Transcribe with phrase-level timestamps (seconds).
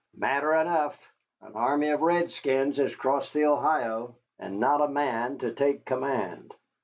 [0.17, 0.99] "Matter enough!
[1.43, 6.55] An army of redskins has crossed the Ohio, and not a man to take command.